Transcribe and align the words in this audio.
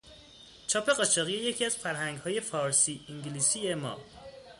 چاپ 0.67 0.89
قاچاقی 0.89 1.31
یکی 1.37 1.65
از 1.65 1.75
فرهنگهای 1.77 2.41
فارسی- 2.41 3.01
انگلیسی 3.09 3.73
ما 3.73 3.97